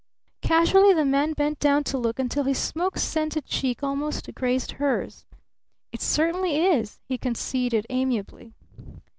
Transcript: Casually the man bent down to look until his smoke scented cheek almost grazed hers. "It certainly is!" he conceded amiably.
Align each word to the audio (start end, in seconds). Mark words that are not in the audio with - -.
Casually 0.41 0.93
the 0.93 1.05
man 1.05 1.33
bent 1.33 1.59
down 1.59 1.83
to 1.83 1.95
look 1.95 2.17
until 2.17 2.45
his 2.45 2.57
smoke 2.57 2.97
scented 2.97 3.45
cheek 3.45 3.83
almost 3.83 4.33
grazed 4.33 4.71
hers. 4.81 5.27
"It 5.91 6.01
certainly 6.01 6.55
is!" 6.57 6.99
he 7.05 7.19
conceded 7.19 7.85
amiably. 7.87 8.55